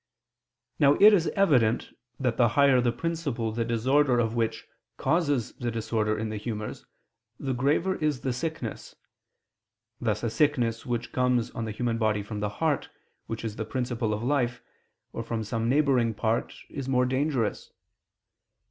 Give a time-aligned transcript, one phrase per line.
[0.79, 4.65] Now it is evident that the higher the principle the disorder of which
[4.97, 6.87] causes the disorder in the humors,
[7.39, 8.95] the graver is the sickness:
[9.99, 12.89] thus a sickness which comes on the human body from the heart,
[13.27, 14.63] which is the principle of life,
[15.13, 17.69] or from some neighboring part, is more dangerous.